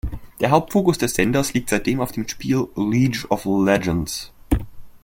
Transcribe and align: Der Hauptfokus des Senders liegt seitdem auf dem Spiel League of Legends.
Der 0.39 0.49
Hauptfokus 0.49 0.97
des 0.97 1.13
Senders 1.13 1.53
liegt 1.53 1.69
seitdem 1.69 2.01
auf 2.01 2.11
dem 2.11 2.27
Spiel 2.27 2.67
League 2.75 3.27
of 3.29 3.45
Legends. 3.45 4.33